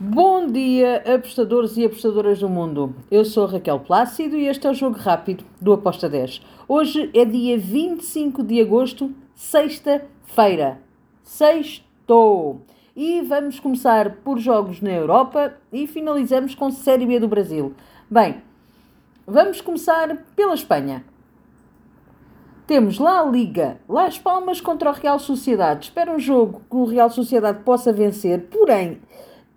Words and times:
Bom 0.00 0.46
dia, 0.46 1.02
apostadores 1.12 1.76
e 1.76 1.84
apostadoras 1.84 2.38
do 2.38 2.48
mundo. 2.48 2.94
Eu 3.10 3.24
sou 3.24 3.46
Raquel 3.46 3.80
Plácido 3.80 4.36
e 4.36 4.46
este 4.46 4.64
é 4.68 4.70
o 4.70 4.74
Jogo 4.74 4.96
Rápido 4.96 5.42
do 5.60 5.72
Aposta 5.72 6.08
10. 6.08 6.40
Hoje 6.68 7.10
é 7.12 7.24
dia 7.24 7.58
25 7.58 8.44
de 8.44 8.60
agosto, 8.60 9.12
sexta-feira. 9.34 10.80
Sextou! 11.24 12.60
E 12.94 13.22
vamos 13.22 13.58
começar 13.58 14.18
por 14.22 14.38
jogos 14.38 14.80
na 14.80 14.92
Europa 14.92 15.54
e 15.72 15.84
finalizamos 15.88 16.54
com 16.54 16.70
Série 16.70 17.04
B 17.04 17.18
do 17.18 17.26
Brasil. 17.26 17.74
Bem, 18.08 18.40
vamos 19.26 19.60
começar 19.60 20.16
pela 20.36 20.54
Espanha. 20.54 21.04
Temos 22.68 23.00
lá 23.00 23.18
a 23.18 23.24
Liga, 23.24 23.80
Las 23.88 24.16
Palmas 24.16 24.60
contra 24.60 24.90
o 24.90 24.94
Real 24.94 25.18
Sociedade. 25.18 25.86
Espero 25.86 26.12
um 26.12 26.20
jogo 26.20 26.62
que 26.70 26.76
o 26.76 26.84
Real 26.84 27.10
Sociedade 27.10 27.64
possa 27.64 27.92
vencer, 27.92 28.46
porém, 28.48 29.00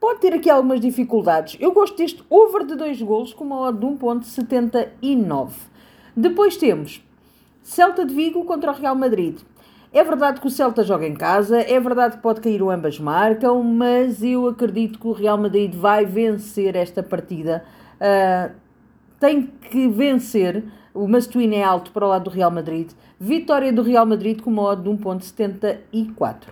pode 0.00 0.20
ter 0.20 0.34
aqui 0.34 0.48
algumas 0.48 0.80
dificuldades. 0.80 1.56
Eu 1.60 1.72
gosto 1.72 1.96
deste 1.96 2.22
over 2.30 2.64
de 2.64 2.74
2 2.76 3.02
golos 3.02 3.32
com 3.32 3.44
uma 3.44 3.60
odd 3.60 3.78
de 3.78 3.86
1.79. 3.86 5.50
Depois 6.16 6.56
temos 6.56 7.02
Celta 7.62 8.04
de 8.04 8.14
Vigo 8.14 8.44
contra 8.44 8.72
o 8.72 8.74
Real 8.74 8.94
Madrid. 8.94 9.38
É 9.92 10.04
verdade 10.04 10.40
que 10.40 10.46
o 10.46 10.50
Celta 10.50 10.82
joga 10.82 11.06
em 11.06 11.14
casa, 11.14 11.60
é 11.60 11.80
verdade 11.80 12.16
que 12.16 12.22
pode 12.22 12.40
cair 12.40 12.62
o 12.62 12.70
ambas 12.70 12.98
marcam, 12.98 13.62
mas 13.62 14.22
eu 14.22 14.46
acredito 14.46 14.98
que 14.98 15.06
o 15.06 15.12
Real 15.12 15.38
Madrid 15.38 15.74
vai 15.74 16.04
vencer 16.04 16.76
esta 16.76 17.02
partida. 17.02 17.64
Uh, 17.94 18.54
tem 19.18 19.46
que 19.46 19.88
vencer 19.88 20.64
o 20.98 21.06
Mastuíno 21.06 21.54
é 21.54 21.62
alto 21.62 21.92
para 21.92 22.04
o 22.04 22.08
lado 22.08 22.24
do 22.24 22.30
Real 22.30 22.50
Madrid. 22.50 22.90
Vitória 23.20 23.72
do 23.72 23.82
Real 23.82 24.04
Madrid 24.04 24.40
com 24.40 24.50
uma 24.50 24.62
odd 24.62 24.82
de 24.82 24.90
1.74. 24.90 26.48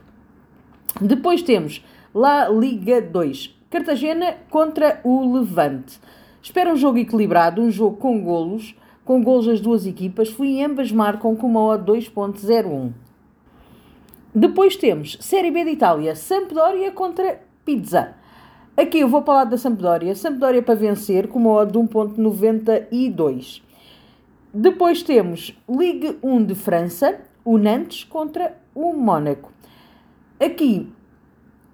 Depois 1.01 1.43
temos 1.43 1.85
La 2.19 2.49
Liga 2.49 3.03
2. 3.03 3.55
Cartagena 3.69 4.37
contra 4.49 5.03
o 5.05 5.35
Levante. 5.35 6.01
Espero 6.43 6.73
um 6.73 6.77
jogo 6.77 6.97
equilibrado, 6.97 7.61
um 7.61 7.71
jogo 7.71 7.99
com 7.99 8.19
golos, 8.23 8.75
com 9.05 9.23
golos 9.23 9.45
das 9.45 9.61
duas 9.61 9.87
equipas. 9.87 10.31
Fui 10.31 10.63
ambas 10.63 10.91
marcam 10.91 11.37
com 11.37 11.47
uma 11.47 11.61
odd 11.61 11.85
2.01. 11.93 12.91
Depois 14.35 14.77
temos 14.77 15.19
Série 15.21 15.51
B 15.51 15.63
de 15.65 15.73
Itália, 15.73 16.17
Sampdoria 16.17 16.91
contra 16.91 17.39
Pizza. 17.67 18.15
Aqui 18.75 19.01
eu 19.01 19.09
vou 19.09 19.23
o 19.23 19.31
lado 19.31 19.51
da 19.51 19.59
Sampdoria. 19.59 20.15
Sampdoria 20.15 20.63
para 20.63 20.75
vencer 20.75 21.29
com 21.29 21.39
uma 21.39 21.51
odd 21.51 21.73
de 21.73 21.79
1.92. 21.79 23.61
Depois 24.55 25.03
temos 25.03 25.55
Ligue 25.69 26.17
1 26.23 26.45
de 26.47 26.55
França, 26.55 27.21
o 27.45 27.59
Nantes 27.59 28.05
contra 28.05 28.57
o 28.75 28.95
Mónaco. 28.95 29.53
Aqui 30.41 30.91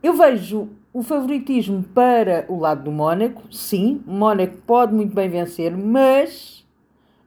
eu 0.03 0.15
vejo 0.15 0.69
o 0.93 1.03
favoritismo 1.03 1.83
para 1.95 2.45
o 2.49 2.59
lado 2.59 2.85
do 2.85 2.93
Mónaco. 2.93 3.43
Sim, 3.51 4.03
o 4.07 4.13
Mónaco 4.13 4.57
pode 4.67 4.95
muito 4.95 5.15
bem 5.15 5.29
vencer, 5.29 5.77
mas 5.77 6.67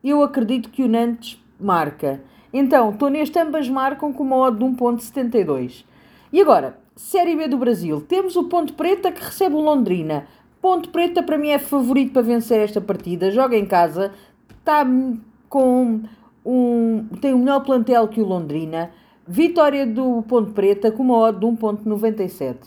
eu 0.03 0.21
acredito 0.21 0.69
que 0.69 0.83
o 0.83 0.87
Nantes 0.87 1.41
marca. 1.59 2.21
Então, 2.53 2.91
estou 2.91 3.09
neste, 3.09 3.39
ambas 3.39 3.67
marcam 3.67 4.13
com 4.13 4.23
uma 4.23 4.37
odd 4.37 4.57
de 4.57 4.63
1.72. 4.63 5.85
E 6.31 6.41
agora, 6.41 6.77
Série 6.95 7.35
B 7.35 7.47
do 7.47 7.57
Brasil. 7.57 8.01
Temos 8.01 8.35
o 8.35 8.45
Ponte 8.45 8.71
Preta 8.71 9.11
que 9.11 9.23
recebe 9.23 9.55
o 9.55 9.61
Londrina. 9.61 10.27
Ponte 10.61 10.87
Preta 10.87 11.21
para 11.21 11.37
mim 11.37 11.49
é 11.49 11.59
favorito 11.59 12.13
para 12.13 12.21
vencer 12.21 12.59
esta 12.59 12.79
partida. 12.79 13.31
Joga 13.31 13.57
em 13.57 13.65
casa, 13.65 14.13
está 14.57 14.85
com 15.49 16.01
um, 16.45 17.05
tem 17.19 17.33
o 17.33 17.39
melhor 17.39 17.61
plantel 17.61 18.07
que 18.07 18.21
o 18.21 18.25
Londrina. 18.25 18.91
Vitória 19.27 19.87
do 19.87 20.21
Ponte 20.27 20.51
Preta 20.51 20.91
com 20.91 21.01
uma 21.01 21.17
odd 21.17 21.39
de 21.39 21.45
1.97. 21.47 22.57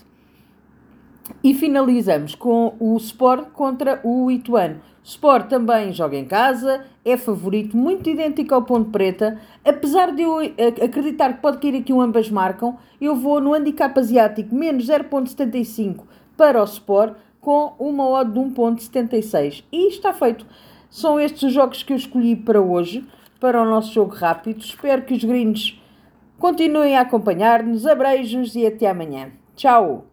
E 1.44 1.54
finalizamos 1.54 2.34
com 2.34 2.74
o 2.80 2.96
Sport 2.96 3.50
contra 3.52 4.00
o 4.02 4.28
Ituano. 4.28 4.80
Sport 5.04 5.48
também 5.48 5.92
joga 5.92 6.16
em 6.16 6.24
casa, 6.24 6.84
é 7.04 7.16
favorito, 7.16 7.76
muito 7.76 8.10
idêntico 8.10 8.52
ao 8.52 8.64
Ponte 8.64 8.90
Preta. 8.90 9.40
Apesar 9.64 10.12
de 10.12 10.22
eu 10.22 10.38
acreditar 10.82 11.34
que 11.34 11.42
pode 11.42 11.58
cair 11.58 11.76
aqui 11.76 11.92
um 11.92 12.00
ambas 12.00 12.28
marcam, 12.28 12.76
eu 13.00 13.14
vou 13.14 13.40
no 13.40 13.54
handicap 13.54 13.96
asiático 13.96 14.52
menos 14.52 14.88
0.75 14.88 16.02
para 16.36 16.60
o 16.60 16.64
Sport 16.64 17.14
com 17.40 17.74
uma 17.78 18.04
odd 18.04 18.32
de 18.32 18.40
1.76. 18.40 19.62
E 19.70 19.86
está 19.86 20.12
feito. 20.12 20.44
São 20.90 21.20
estes 21.20 21.44
os 21.44 21.52
jogos 21.52 21.84
que 21.84 21.92
eu 21.92 21.96
escolhi 21.96 22.34
para 22.34 22.60
hoje, 22.60 23.06
para 23.38 23.62
o 23.62 23.64
nosso 23.64 23.92
jogo 23.92 24.12
rápido. 24.12 24.58
Espero 24.58 25.02
que 25.02 25.14
os 25.14 25.22
gringos 25.22 25.77
continuem 26.38 26.96
a 26.96 27.02
acompanhar-nos. 27.02 27.86
Abreijos 27.86 28.54
e 28.54 28.66
até 28.66 28.88
amanhã. 28.88 29.30
Tchau! 29.54 30.06